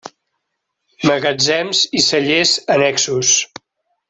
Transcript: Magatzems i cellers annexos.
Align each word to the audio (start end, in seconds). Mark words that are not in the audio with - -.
Magatzems 1.09 1.83
i 2.01 2.03
cellers 2.09 2.57
annexos. 2.77 3.37